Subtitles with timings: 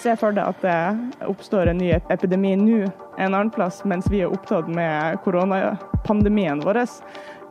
[0.00, 2.86] Se for deg at det oppstår en ny epidemi nå
[3.20, 6.80] en annen plass, mens vi er opptatt med koronapandemien vår.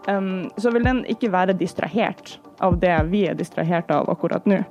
[0.08, 4.64] Um, så vil den ikke være distrahert av det vi er distrahert av akkurat nå.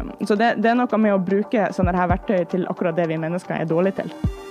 [0.00, 3.08] Um, så det, det, er noe med å bruke sånne her verktøy til akkurat det
[3.08, 4.41] vi mennesker er dårlige til.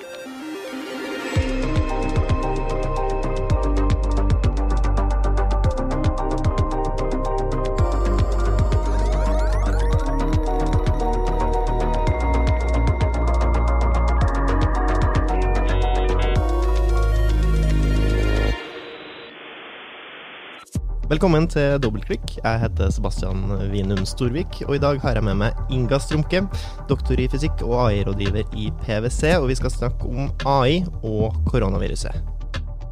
[21.12, 22.38] Velkommen til Dobbeltklikk.
[22.38, 26.40] Jeg heter Sebastian Vinum Storvik, og i dag har jeg med meg Inga Strumke,
[26.88, 32.16] doktor i fysikk og AI-rådgiver i PwC, og vi skal snakke om AI og koronaviruset.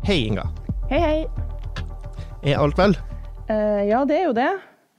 [0.04, 0.44] Hei, Inga.
[0.90, 1.22] Hei, hei.
[2.44, 2.98] Er alt vel?
[3.48, 4.50] Uh, ja, det er jo det.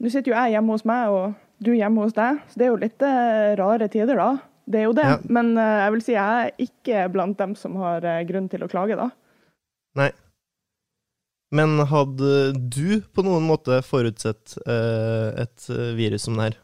[0.01, 2.73] Nå sitter jo jeg hjemme hos meg, og du hjemme hos deg, så det er
[2.73, 4.31] jo litt uh, rare tider, da.
[4.65, 5.09] Det er jo det.
[5.13, 5.21] Ja.
[5.29, 8.73] Men uh, jeg vil si jeg er ikke blant dem som har grunn til å
[8.73, 9.11] klage, da.
[10.01, 10.09] Nei.
[11.51, 16.59] Men hadde du på noen måte forutsett uh, et eh, virus som det her?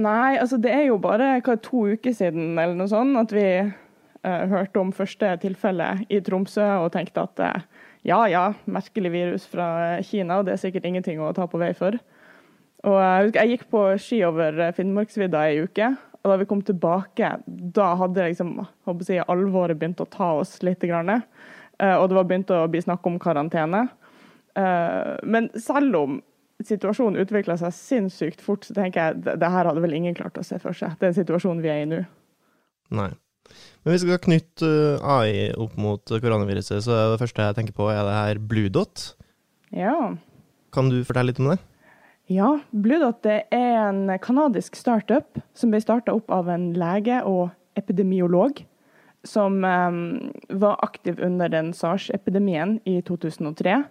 [0.00, 3.46] Nei, altså det er jo bare hva, to uker siden eller noe sånt at vi
[3.64, 9.48] uh, hørte om første tilfelle i Tromsø og tenkte at uh, ja ja, merkelig virus
[9.48, 11.96] fra Kina, det er sikkert ingenting å ta på vei for.
[12.84, 17.32] Og jeg, jeg gikk på ski over Finnmarksvidda ei uke, og da vi kom tilbake,
[17.46, 18.54] da hadde liksom,
[19.08, 20.84] jeg, alvoret begynt å ta oss litt.
[20.84, 21.22] Grann.
[21.80, 23.86] Eh, og det var begynt å bli snakk om karantene.
[24.58, 26.20] Eh, men selv om
[26.66, 30.36] situasjonen utvikla seg sinnssykt fort, så tenker jeg at det her hadde vel ingen klart
[30.36, 30.98] å se for seg.
[31.00, 32.02] Den situasjonen vi er i nå.
[32.92, 33.10] Nei.
[33.82, 37.58] Men hvis vi skal knytte eh, AI opp mot koronaviruset, så er det første jeg
[37.58, 39.06] tenker på, er det her Bluedot.
[39.74, 39.96] Ja.
[40.74, 41.60] Kan du fortelle litt om det?
[42.30, 48.60] Ja, Bluedot er en kanadisk startup som ble starta opp av en lege og epidemiolog
[49.26, 53.82] som um, var aktiv under den SARS-epidemien i 2003.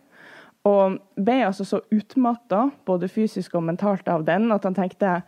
[0.68, 5.22] Og ble altså så utmatta, både fysisk og mentalt, av den at han tenkte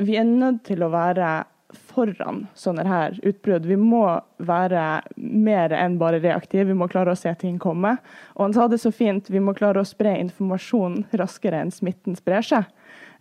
[0.00, 1.42] vi er nødt til å være
[1.90, 3.66] foran sånne her utbrudd.
[3.68, 4.04] Vi må
[4.42, 7.96] være mer enn bare reaktive, vi må klare å se ting komme.
[8.36, 12.18] Og han sa det så fint, vi må klare å spre informasjon raskere enn smitten
[12.18, 12.66] sprer seg.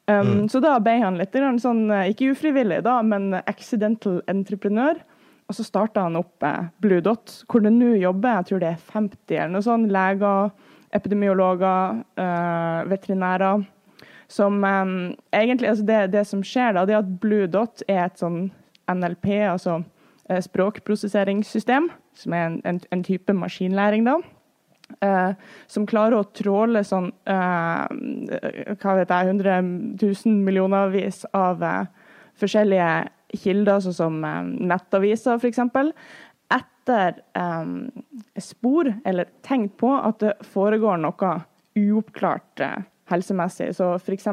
[0.09, 0.45] Um, mm.
[0.49, 5.03] Så da ble han litt sånn, ikke ufrivillig, da, men accidental entreprenør.
[5.49, 8.71] Og så starta han opp eh, Blue Dot, hvor det nå jobber jeg tror det
[8.71, 10.51] er 50 eller noe sånt, leger,
[10.93, 13.65] epidemiologer, eh, veterinærer.
[14.29, 14.95] Som eh,
[15.33, 18.43] egentlig altså det, det, som skjer, da, det er at Blue Dot er et sånn
[18.89, 19.79] NLP, altså
[20.29, 24.19] eh, språkprosesseringssystem, som er en, en, en type maskinlæring, da.
[25.05, 25.37] Uh,
[25.69, 27.83] som klarer å tråle sånn uh,
[28.81, 29.59] hva vet jeg, 100
[30.01, 32.09] 000 millionervis av uh,
[32.41, 32.87] forskjellige
[33.37, 35.61] kilder, sånn som um, nettaviser f.eks.,
[36.49, 37.89] etter um,
[38.41, 41.33] spor eller tegn på at det foregår noe
[41.77, 42.79] uoppklart uh,
[43.11, 43.71] helsemessig.
[43.77, 44.27] Så f.eks.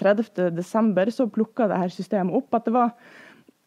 [0.00, 1.10] 30.12.
[1.14, 2.90] så plukka det her systemet opp at det var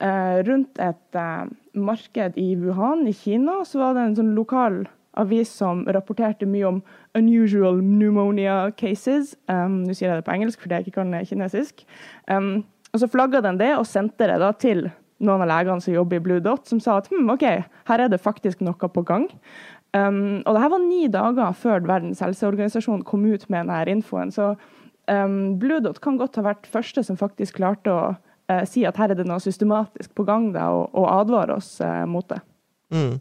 [0.03, 1.47] uh, rundt et uh,
[1.77, 4.85] marked i Wuhan i Kina, så var det en sånn lokal
[5.17, 6.81] avis som rapporterte mye om
[7.17, 9.35] 'unusual pneumonia cases'.
[9.49, 11.85] Um, Nå sier jeg det på engelsk fordi jeg ikke kan kinesisk.
[12.29, 14.87] Um, og så flagga den det og sendte det da til
[15.23, 17.45] noen av legene som jobber i Blue Dot, som sa at hm, OK,
[17.89, 19.27] her er det faktisk noe på gang.
[19.95, 24.33] Um, og det her var ni dager før Verdens helseorganisasjon kom ut med denne infoen.
[24.33, 24.51] Så
[25.09, 28.99] um, Blue Dot kan godt ha vært første som faktisk klarte å uh, si at
[29.01, 32.41] her er det noe systematisk på gang, da, og, og advare oss uh, mot det.
[32.93, 33.17] Mm.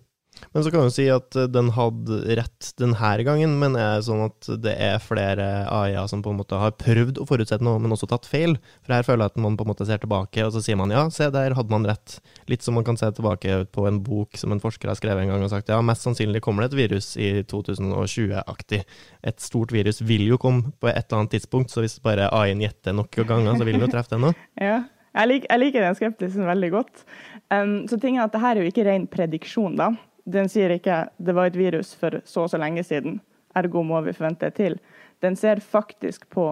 [0.53, 4.07] Men så kan du si at eh, den hadde rett denne gangen, men er det
[4.07, 7.81] sånn at det er flere AI-er som på en måte har prøvd å forutsette noe,
[7.83, 8.57] men også tatt feil?
[8.85, 10.95] For her føler jeg at man på en måte ser tilbake, og så sier man
[10.95, 12.19] ja, se der hadde man rett.
[12.51, 15.35] Litt som man kan se tilbake på en bok som en forsker har skrevet en
[15.35, 18.83] gang og sagt ja, mest sannsynlig kommer det et virus i 2020-aktig.
[19.27, 22.65] Et stort virus vil jo komme på et eller annet tidspunkt, så hvis bare AI-en
[22.65, 24.37] gjetter nok ganger, så vil den jo treffe det nå.
[24.69, 24.85] ja.
[25.17, 27.07] Jeg liker, jeg liker den skeptisen veldig godt.
[27.49, 29.95] Um, så ting er at det her er jo ikke ren prediksjon, da.
[30.27, 33.21] Den sier ikke 'det var et virus for så og så lenge siden',
[33.55, 34.78] ergo må vi forvente det til.
[35.23, 36.47] Den ser faktisk på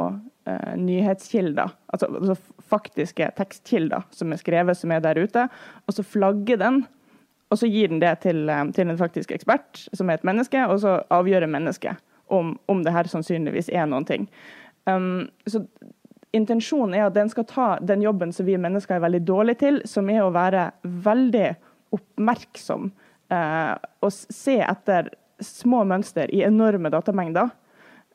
[0.49, 5.49] uh, nyhetskilder, altså, altså, faktiske tekstkilder som er skrevet, som er der ute,
[5.87, 6.87] og så flagger den.
[7.50, 10.67] Og så gir den det til, um, til en faktisk ekspert, som er et menneske,
[10.67, 11.97] og så avgjør mennesket
[12.29, 14.29] om, om det her sannsynligvis er noen ting.
[14.87, 15.67] Um, så
[16.35, 19.81] intensjonen er at den skal ta den jobben som vi mennesker er veldig dårlige til,
[19.88, 21.55] som er å være veldig
[21.94, 25.09] oppmerksom eh, og se etter
[25.41, 27.49] små mønster i enorme datamengder.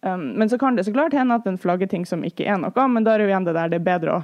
[0.01, 2.59] Um, men så kan det så klart hende at den flagger ting som ikke er
[2.61, 4.19] noe, men da er det jo igjen det der det er bedre å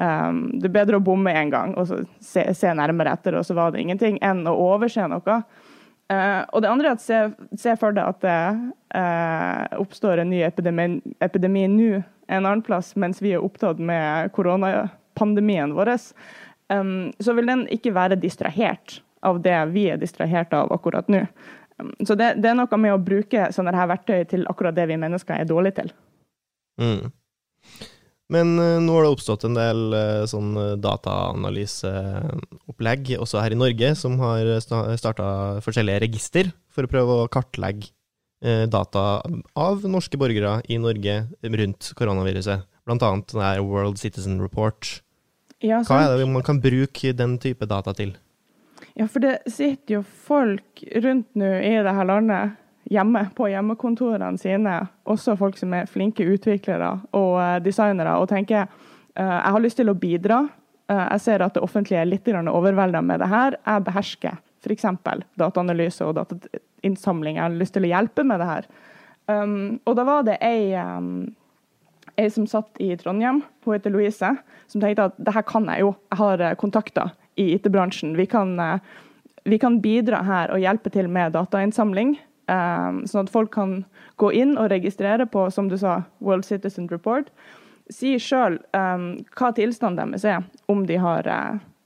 [0.00, 3.44] um, det er bedre å bomme én gang og så se, se, nærmere etter, og
[3.44, 5.40] så var det ingenting, enn å overse noe.
[6.08, 7.18] Uh, og det andre er at se,
[7.60, 8.38] se for deg at det
[8.96, 11.90] uh, oppstår en ny epidemi, epidemi nå
[12.28, 15.92] en annen plass, mens vi er opptatt med koronapandemien vår.
[16.72, 21.20] Um, så vil den ikke være distrahert av det vi er distrahert av akkurat nå.
[21.78, 24.86] Um, så det, det, er noe med å bruke sånne her verktøy til akkurat det
[24.90, 25.88] vi mennesker er dårlige til.
[26.82, 27.02] Mm.
[28.28, 33.60] Men uh, nå har det oppstått en del uh, sånn uh, dataanalyseopplegg også her i
[33.60, 35.26] Norge, som har starta
[35.64, 37.86] forskjellige register for å prøve å kartlegge
[38.70, 39.18] data
[39.58, 42.62] av norske borgere i Norge rundt koronaviruset.
[42.86, 45.02] Blant annet den World Citizen Report.
[45.58, 48.14] Ja, Hva er det man kan bruke den type data til?
[48.98, 52.56] Ja, for det sitter jo folk rundt nå i det her landet
[52.88, 54.78] hjemme på hjemmekontorene sine,
[55.08, 59.80] også folk som er flinke utviklere og uh, designere, og tenker uh, jeg har lyst
[59.80, 60.42] til å bidra.
[60.88, 63.58] Uh, jeg ser at det offentlige er litt overvelda med det her.
[63.66, 64.86] Jeg behersker f.eks.
[65.38, 67.36] dataanalyse og datainnsamling.
[67.36, 68.70] Jeg har lyst til å hjelpe med det her.
[69.28, 71.28] Um, og da var det ei, um,
[72.16, 74.32] ei som satt i Trondheim, hun heter Louise,
[74.66, 75.92] som tenkte at det her kan jeg jo.
[76.08, 78.16] Jeg har kontakter i IT-bransjen.
[78.18, 78.26] Vi,
[79.44, 82.16] vi, kan bidra her og hjelpe til med datainnsamling.
[82.48, 83.82] Um, sånn at folk kan
[84.16, 87.28] gå inn og registrere på, som du sa, World Citizen Report.
[87.92, 90.44] Si sjøl um, hva tilstanden deres er.
[90.68, 91.28] Om de har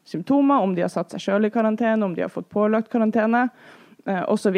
[0.07, 3.49] symptomer, om de har satt seg sjøl i karantene, om de har fått pålagt karantene
[4.27, 4.57] osv.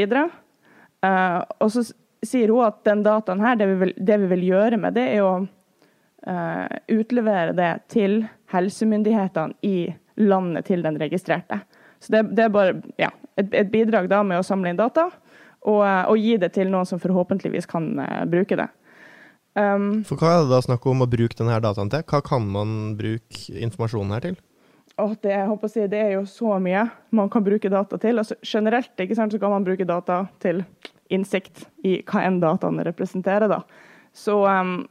[1.05, 1.83] Og så
[2.25, 5.05] sier hun at den dataen her, det vi vil, det vi vil gjøre med det,
[5.17, 8.23] er å uh, utlevere det til
[8.55, 9.77] helsemyndighetene i
[10.21, 11.61] landet til den registrerte.
[12.01, 15.09] Så det, det er bare ja, et, et bidrag da med å samle inn data
[15.65, 18.69] og, eh, og, gi det til noen som forhåpentligvis kan uh, bruke det.
[19.55, 22.05] Um, For Hva er det da snakk om å bruke denne dataen til?
[22.11, 24.37] Hva kan man bruke informasjonen her til?
[25.01, 25.35] Oh, det,
[25.73, 26.85] si, det, er jo så mye
[27.17, 28.21] man kan bruke data til.
[28.21, 30.63] Altså, generelt sant, så kan man bruke data til
[31.11, 33.51] innsikt i hva enn dataene representerer.
[33.51, 33.63] Da.
[34.15, 34.85] Så, um,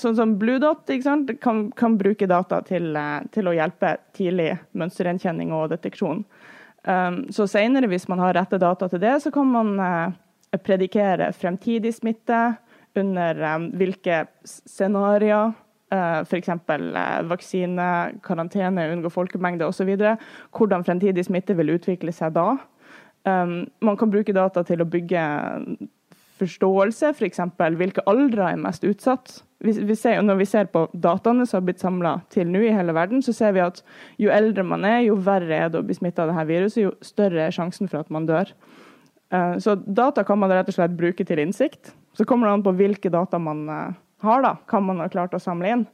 [0.00, 0.90] sånn som Bluedot
[1.40, 6.24] kan, kan, bruke data til, uh, til, å hjelpe tidlig mønstergjenkjenning og deteksjon.
[6.82, 11.30] Um, så senere, hvis man har rette data til det, så kan man uh, predikere
[11.36, 12.40] fremtidig smitte
[12.98, 15.54] under um, hvilke scenarioer.
[15.92, 16.48] F.eks.
[17.28, 17.86] Vaksine,
[18.24, 19.90] karantene, unngå folkemengde osv.
[20.56, 22.54] Hvordan fremtidig smitte vil utvikle seg da.
[23.28, 25.24] Um, man kan bruke data til å bygge
[26.40, 27.40] forståelse, f.eks.
[27.58, 31.60] For hvilke aldre er mest utsatt vi, vi ser, når vi ser på dataene som
[31.60, 33.82] har blitt samla til nå i hele verden, så ser vi at
[34.20, 36.94] jo eldre man er, jo verre er det å bli smitta av dette viruset, jo
[37.04, 38.50] større er sjansen for at man dør.
[39.32, 41.94] Uh, så data kan man rett og slett bruke til innsikt.
[42.18, 43.94] Så kommer det an på hvilke data man uh,
[44.26, 45.86] har, da, kan man ha klart å samle inn.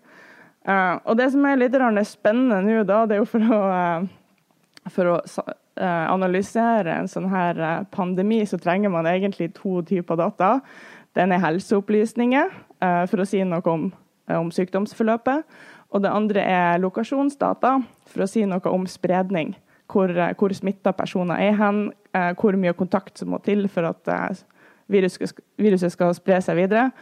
[0.69, 1.76] Uh, og det som er litt
[2.08, 3.61] spennende nå, da, det er jo for å,
[4.93, 5.19] for å
[5.79, 10.56] analysere en sånn her pandemi, så trenger man egentlig to typer data.
[11.14, 13.88] Den er helseopplysninger, Eh, for å si noe om,
[14.29, 15.43] eh, om, sykdomsforløpet.
[15.93, 19.55] Og det andre er lokasjonsdata, for å si noe om spredning.
[19.88, 21.93] Hvor, eh, hvor smitta personer er hen,
[22.37, 24.44] hvor mye kontakt som må til for at
[24.91, 26.93] viruset, viruset skal spre seg videre.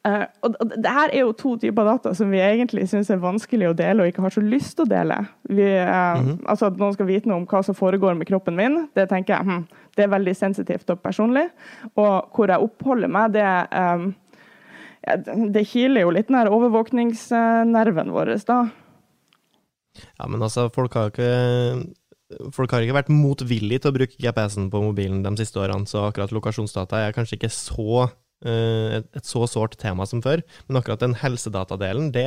[0.00, 3.66] Uh, og det her er jo to typer data som vi egentlig syns er vanskelig
[3.68, 5.18] å dele og ikke har så lyst til å dele.
[5.44, 6.38] Vi, uh, mm -hmm.
[6.46, 9.34] altså At noen skal vite noe om hva som foregår med kroppen min, det tenker
[9.34, 9.66] jeg hm,
[9.96, 11.48] det er veldig sensitivt og personlig.
[11.96, 14.14] Og hvor jeg oppholder meg, det um,
[15.06, 15.16] ja,
[15.52, 18.60] det kiler jo litt den her overvåkningsnerven vår, da.
[20.18, 21.94] Ja, men altså, folk har ikke
[22.54, 26.04] Folk har ikke vært motvillige til å bruke GPS-en på mobilen de siste årene, så
[26.06, 28.04] akkurat lokasjonsdata er kanskje ikke så,
[28.46, 30.42] uh, et så sårt tema som før.
[30.68, 32.26] Men akkurat den helsedatadelen, det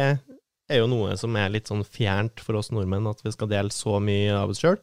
[0.72, 3.74] er jo noe som er litt sånn fjernt for oss nordmenn, at vi skal dele
[3.74, 4.80] så mye av oss sjøl.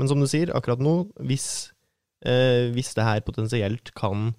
[0.00, 0.94] Men som du sier, akkurat nå,
[1.28, 1.72] hvis,
[2.24, 4.32] eh, hvis det her potensielt kan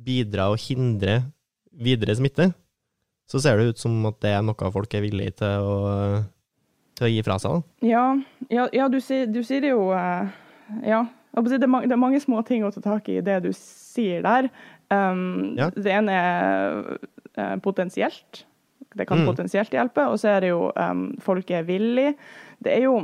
[0.00, 1.20] bidra og hindre
[1.70, 2.50] videre smitte,
[3.30, 5.76] så ser det ut som at det er noe folk er villige til å,
[6.98, 7.62] til å gi fra seg.
[7.86, 8.06] Ja,
[8.52, 10.32] ja, ja du, sier, du, sier, det jo eh,
[10.84, 11.04] Ja.
[11.34, 14.46] Det er, mange, mange små ting å ta tak i i det du sier der.
[14.94, 15.70] Um, ja.
[15.74, 16.78] Det ene er
[17.38, 18.44] uh, potensielt.
[18.94, 19.26] Det kan mm.
[19.26, 20.06] potensielt hjelpe.
[20.10, 22.14] Og så er det jo um, folk er villige.
[22.62, 22.96] Det er jo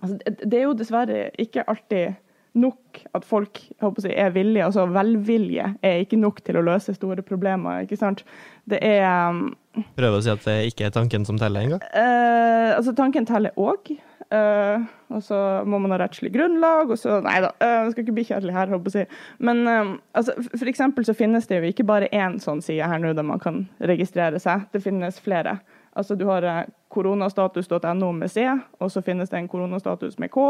[0.00, 2.22] altså, Det er jo dessverre ikke alltid
[2.56, 3.60] nok at folk
[4.00, 4.64] si, er villige.
[4.64, 7.84] Altså velvilje er ikke nok til å løse store problemer.
[7.84, 8.24] ikke sant?
[8.68, 9.50] Det er um,
[9.96, 11.82] Prøver å si at det ikke er tanken som teller engang?
[11.92, 13.92] Uh, altså, tanken teller òg.
[14.26, 14.82] Uh,
[15.14, 15.36] og så
[15.70, 18.72] må man ha rettslig grunnlag, og så Nei da, uh, skal ikke bli kjedelig her,
[18.74, 19.10] håper jeg.
[19.38, 23.02] Men uh, altså, for eksempel så finnes det jo ikke bare én sånn side her
[23.02, 24.66] nå der man kan registrere seg.
[24.74, 25.60] Det finnes flere.
[25.96, 26.44] Altså, du har
[26.92, 28.44] koronastatus.no med C,
[28.80, 30.48] og så finnes det en koronastatus med K.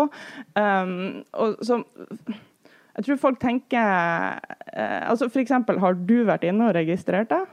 [0.57, 1.83] Um, og så
[2.97, 7.45] jeg tror folk tenker uh, altså For eksempel, har du vært inne og registrert deg?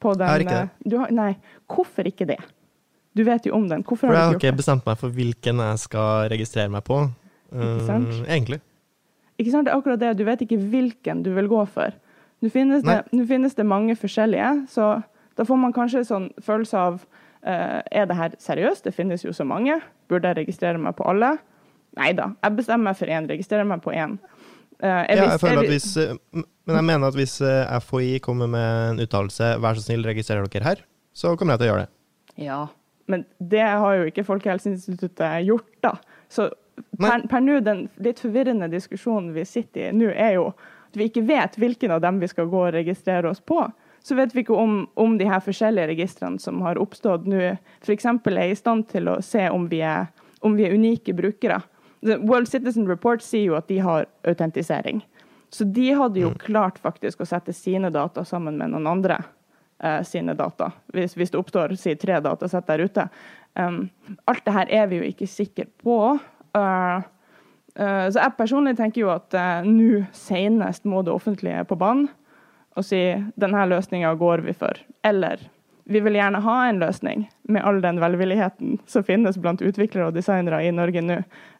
[0.00, 0.90] På den, Jeg har ikke det.
[0.90, 1.34] Du har, nei,
[1.68, 2.38] hvorfor ikke det?
[3.16, 3.82] Du vet jo om den.
[3.82, 4.62] Hvorfor For jeg har har du ikke ikke gjort det?
[4.62, 7.00] bestemt meg for hvilken jeg skal registrere meg på.
[7.50, 8.12] Ikke sant?
[8.14, 8.60] Uh, egentlig.
[9.40, 9.66] Ikke sant?
[9.66, 10.12] Det er akkurat det.
[10.18, 11.96] Du vet ikke hvilken du vil gå for.
[12.40, 15.02] Nå finnes, det, nå finnes det mange forskjellige, så
[15.36, 18.86] da får man kanskje sånn følelse av uh, Er det her seriøst?
[18.86, 19.80] Det finnes jo så mange.
[20.08, 21.34] Burde jeg registrere meg på alle?
[21.98, 22.30] Nei da.
[22.44, 23.28] Jeg bestemmer meg for én.
[23.28, 24.20] Registrerer meg på én.
[24.80, 25.90] Uh, Ja, jeg føler er at hvis,
[26.32, 27.40] men jeg mener at hvis
[27.90, 31.68] FHI kommer med en uttalelse 'vær så snill, registrer dere her', så kommer jeg til
[31.68, 31.90] å gjøre det.
[32.40, 32.60] Ja,
[33.10, 35.96] men det har jo ikke Folkehelseinstituttet gjort, da.
[36.30, 36.48] Så
[36.98, 40.50] per, per nå, den litt forvirrende diskusjonen vi sitter i nå, er jo
[40.90, 43.62] at vi ikke vet hvilken av dem vi skal gå og registrere oss på.
[44.02, 47.52] Så vet vi ikke om, om de her forskjellige registrene som har oppstått nå,
[47.84, 48.06] f.eks.
[48.08, 50.08] er i stand til å se om vi er,
[50.40, 51.60] om vi er unike brukere.
[52.00, 55.02] The World Citizen Report sier jo at de har autentisering.
[55.52, 59.18] Så de hadde jo klart faktisk å sette sine data sammen med noen andre
[59.82, 63.06] eh, sine data, hvis, hvis det oppstår si, tre datasett der ute.
[63.58, 63.88] Um,
[64.30, 65.96] alt det her er vi jo ikke sikre på.
[66.56, 67.02] Uh,
[67.78, 72.08] uh, så jeg personlig tenker jo at uh, nå senest må det offentlige på banen
[72.78, 73.00] og si
[73.40, 74.78] denne løsninga går vi for.
[75.02, 75.42] Eller
[75.90, 80.14] vi vil gjerne ha en løsning med all den velvilligheten som finnes blant utviklere og
[80.14, 81.16] designere i Norge nå.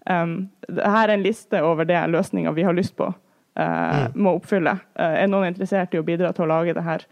[0.07, 0.37] Um,
[0.71, 4.77] her er en liste over det løsninger vi har lyst på uh, må oppfylle.
[4.95, 7.07] Uh, er noen interessert i å bidra til å lage det her?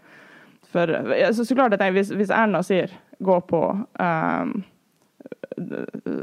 [0.69, 0.91] For,
[1.33, 2.91] så, så klart at tenker, hvis, hvis Erna sier
[3.25, 4.51] gå på um,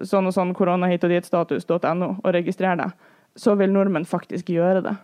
[0.07, 2.95] sånn og sånn korona hit og dit-status.no og registrer deg,
[3.37, 4.95] så vil nordmenn faktisk gjøre det.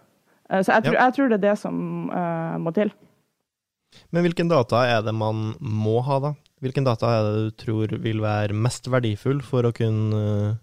[0.49, 1.09] Uh, så jeg, tror- Ja.
[1.09, 1.77] jeg tror det er det som
[2.11, 2.93] uh, må til.
[4.15, 6.33] Men hvilken data er det man må ha, da?
[6.65, 10.59] Hvilken data er det du tror vil være mest verdifull for å kunne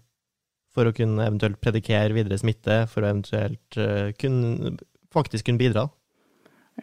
[0.70, 4.76] for å kunne eventuelt predikere videre smitte, for å eventuelt uh, kunne,
[5.12, 5.88] faktisk kunne bidra?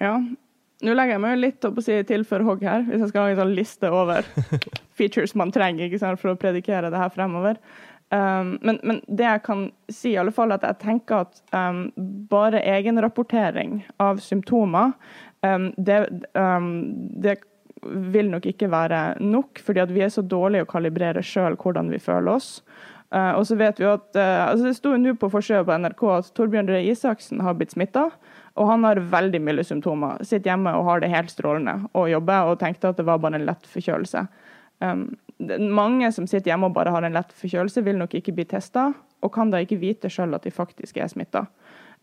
[0.02, 0.18] Ja.
[0.86, 3.26] Nå legger jeg meg litt opp å si til for hogg her, hvis jeg skal
[3.26, 4.28] ha en sånn liste over
[4.98, 7.58] features man trenger sant, for å predikere det her fremover.
[8.14, 11.88] Um, men, men det jeg kan si, i alle fall, at jeg tenker at um,
[12.30, 14.94] bare egenrapportering av symptomer,
[15.44, 16.00] um, det,
[16.38, 16.70] um,
[17.20, 17.40] det
[18.14, 22.00] vil nok ikke være nok, fordi vi er så dårlige å kalibrere sjøl hvordan vi
[22.02, 22.62] føler oss.
[23.14, 26.02] Uh, og så vet vi at, uh, altså Det sto nå på forsida på NRK
[26.12, 28.10] at Torbjørn Røe Isaksen har blitt smitta.
[28.58, 30.20] Og han har veldig milde symptomer.
[30.26, 33.40] Sitter hjemme og har det helt strålende og jobber og tenkte at det var bare
[33.40, 34.26] en lett forkjølelse.
[34.84, 38.46] Um, mange som sitter hjemme og bare har en lett forkjølelse, vil nok ikke bli
[38.50, 41.46] testa, og kan da ikke vite sjøl at de faktisk er smitta.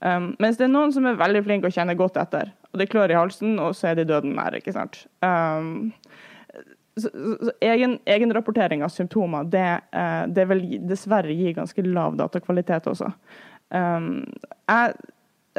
[0.02, 2.90] Um, mens det er noen som er veldig flinke og kjenner godt etter, og det
[2.92, 4.54] klør i halsen, og så er de døden nær.
[4.58, 5.04] ikke sant?
[5.22, 5.92] Um,
[7.00, 7.10] så,
[7.40, 12.86] så, egen, egen, rapportering av symptomer, det, eh, det vil dessverre gi ganske lav datakvalitet
[12.90, 13.10] også.
[13.74, 14.22] Um,
[14.68, 14.94] jeg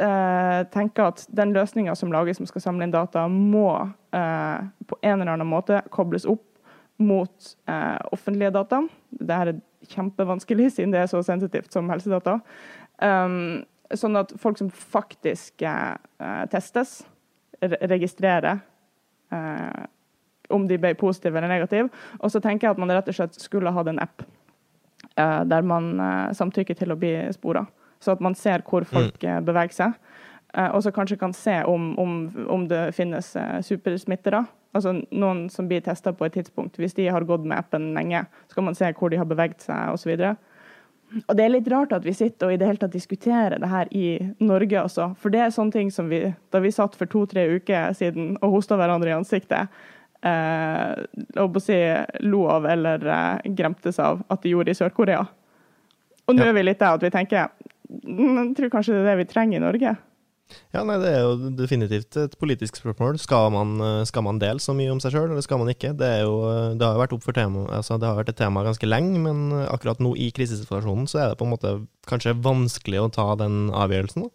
[0.00, 3.68] eh, tenker at den løsninga som lages som skal samle inn data, må
[4.16, 6.44] eh, på en eller annen måte kobles opp
[6.96, 8.82] mot eh, offentlige data.
[9.10, 9.52] Det er
[9.92, 12.38] kjempevanskelig, siden det er så sensitivt som helsedata.
[13.02, 17.02] Um, sånn at folk som faktisk eh, eh, testes,
[17.60, 18.58] re registrerer
[20.50, 21.88] om de ble positive eller negative.
[22.20, 24.24] Og så tenker jeg at man rett og slett skulle hatt en app
[25.18, 27.66] uh, der man uh, samtykker til å bli spora.
[28.00, 29.94] Så at man ser hvor folk eh, beveger seg.
[30.52, 32.18] Uh, og så kanskje kan se om, om,
[32.52, 33.32] om det finnes
[33.64, 34.44] supersmittere.
[34.76, 36.76] Altså noen som blir testa på et tidspunkt.
[36.76, 39.64] Hvis de har gått med appen lenge, så kan man se hvor de har beveget
[39.64, 40.12] seg osv.
[41.14, 43.70] Og det er litt rart at vi sitter og i det hele tatt diskuterer det
[43.70, 44.06] her i
[44.42, 45.12] Norge også.
[45.20, 48.58] For det er sånne ting som vi, da vi satt for to-tre uker siden og
[48.58, 49.70] hosta hverandre i ansiktet,
[50.22, 51.78] eh, si,
[52.26, 55.26] lo av eller eh, gremtes av at de gjorde i Sør-Korea.
[56.28, 56.48] Og nå Ja.
[56.50, 57.48] er vi litt der at vi tenker
[58.04, 59.96] "Mm, jeg tror kanskje det er det vi trenger i Norge.
[60.72, 63.18] Ja, nei, det er jo definitivt et politisk spørsmål.
[63.18, 65.90] Skal man, eh, skal man dele så mye om seg sjøl, eller skal man ikke?
[65.96, 68.28] Det, er jo, eh, det har jo vært opp for tema, altså det har vært
[68.28, 71.50] et tema ganske lenge, men eh, akkurat nå i krisesituasjonen så er det på en
[71.56, 74.22] måte kanskje vanskelig å ta den avgjørelsen.
[74.22, 74.30] Da.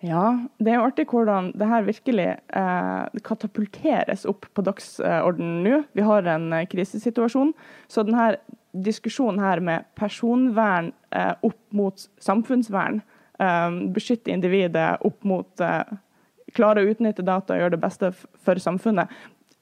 [0.00, 5.82] Ja, det er jo artig hvordan det her virkelig eh, katapulteres opp på dagsordenen nå.
[5.92, 7.52] Vi har en eh, krisesituasjon.
[7.84, 8.30] Så denne
[8.72, 13.02] diskusjonen her med personvern eh, opp mot samfunnsvern,
[13.44, 15.92] eh, beskytte individet opp mot eh,
[16.56, 19.12] klare å utnytte data og gjøre det beste for samfunnet,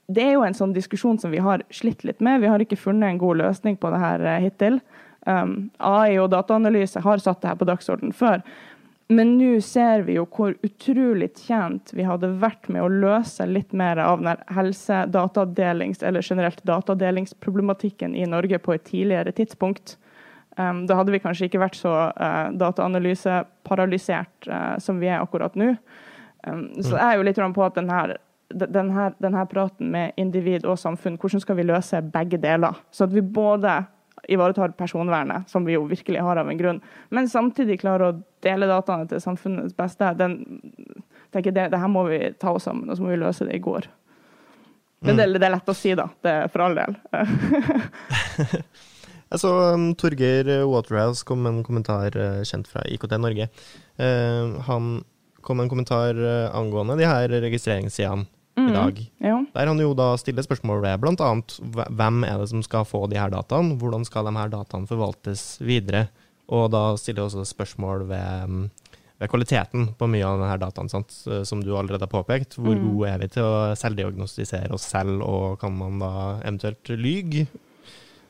[0.08, 2.40] det er jo en sånn diskusjon som vi har slitt litt med.
[2.40, 4.80] Vi har ikke funnet en god løsning på det her eh, hittil.
[5.28, 8.40] Um, AI og dataanalyse har satt det her på dagsordenen før.
[9.08, 13.72] Men nå ser vi jo hvor utrolig tjent vi hadde vært med å løse litt
[13.72, 19.96] mer av den helsedatadelings- eller generelt datadelingsproblematikken i Norge på et tidligere tidspunkt.
[20.58, 25.56] Um, da hadde vi kanskje ikke vært så uh, dataanalyseparalysert uh, som vi er akkurat
[25.56, 25.72] nå.
[26.44, 28.18] Um, så jeg er jo litt på at denne,
[28.52, 32.76] denne, denne praten med individ og samfunn, hvordan skal vi løse begge deler?
[32.92, 33.86] Så at vi både
[34.28, 36.80] ivaretar personvernet, som vi jo virkelig har av en grunn,
[37.14, 40.40] men samtidig klarer å dele dataene til samfunnets beste, den,
[41.34, 43.58] tenker det, det her må vi ta oss sammen, og så må vi løse det
[43.58, 43.88] i går.
[45.00, 45.18] Men mm.
[45.18, 46.08] det, det, er lett å si, da.
[46.24, 46.96] Det er for all del.
[49.28, 53.50] Jeg så um, Torgeir Waterhouse kom med en kommentar uh, kjent fra IKT Norge.
[54.00, 55.02] Uh, han
[55.44, 58.26] kom med en kommentar uh, angående de her registreringssidene.
[58.66, 59.00] I dag.
[59.22, 59.36] Ja.
[59.54, 61.30] Der han jo da stiller spørsmål ved bl.a.
[62.00, 65.44] hvem er det som skal få de her dataene, hvordan skal de her dataene forvaltes
[65.62, 66.08] videre,
[66.48, 68.66] og da stiller også spørsmål ved, um,
[69.20, 71.14] ved kvaliteten på mye av denne dataen, sant?
[71.44, 72.56] som du allerede har påpekt.
[72.56, 72.84] Hvor mm.
[72.88, 77.46] gode er vi til å selvdiagnostisere oss selv, og kan man da eventuelt lyge?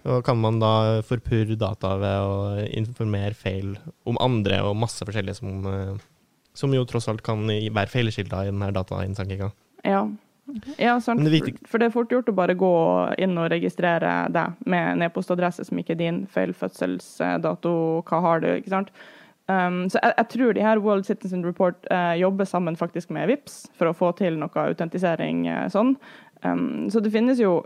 [0.09, 3.75] Og kan man da forpurre data ved å informere feil
[4.09, 8.53] om andre, og masse forskjellig som, uh, som jo tross alt kan være feilkilder i
[8.53, 9.53] denne datainnsamlinga?
[9.89, 10.07] Ja.
[10.79, 11.25] ja sant.
[11.25, 12.73] Det For det er fort gjort å bare gå
[13.21, 17.73] inn og registrere deg med en e-postadresse som ikke er din, feil fødselsdato,
[18.09, 18.93] hva har du, ikke sant.
[19.49, 23.31] Um, så jeg, jeg, tror de her World Citizen Report uh, jobber sammen faktisk med
[23.31, 25.95] VIPS for å få til noe autentisering uh, sånn.
[26.45, 27.63] Um, så det finnes jo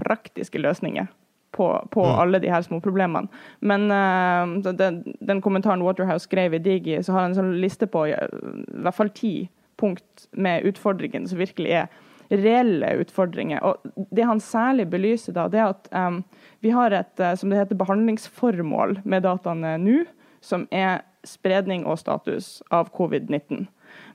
[0.00, 1.10] praktiske løsninger
[1.52, 2.14] på, på ja.
[2.22, 3.28] alle de her små problemene.
[3.60, 7.90] Men uh, den, den, kommentaren Waterhouse skrev i Digi, så har han en sånn liste
[7.90, 9.34] på i hvert fall ti
[9.80, 11.90] punkt med utfordringene som virkelig er
[12.30, 13.62] reelle utfordringer.
[13.64, 16.22] Og Det han særlig belyser, da, det er at um,
[16.62, 20.04] vi har et uh, som det heter, behandlingsformål med dataene nå,
[20.40, 23.66] som er spredning og status av covid-19.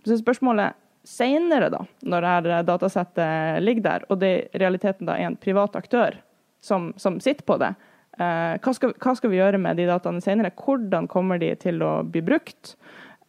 [0.08, 5.30] Så spørsmålet senere, da, når det datasettet ligger der, og det i realiteten da er
[5.30, 6.18] en privat aktør
[6.66, 7.76] som, som sitter på det,
[8.18, 10.56] uh, hva, skal, hva, skal, vi gjøre med de dataene senere?
[10.56, 12.78] Hvordan kommer de til å bli brukt?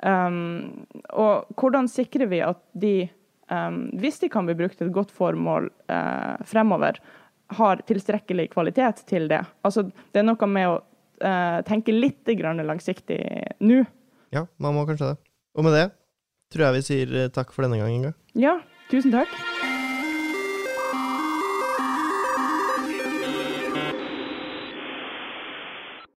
[0.04, 3.08] Um, og hvordan sikrer vi at de,
[3.52, 7.00] um, hvis de kan bli brukt til et godt formål uh, fremover,
[7.56, 9.44] har tilstrekkelig kvalitet til det?
[9.64, 13.20] Altså, det er noe med å uh, tenke litt langsiktig
[13.60, 13.84] nå.
[14.34, 15.22] Ja, man må kanskje det.
[15.56, 15.86] Og med det
[16.52, 18.14] tror jeg vi sier eh, takk for denne gangen.
[18.38, 18.58] Ja,
[18.92, 19.32] tusen takk.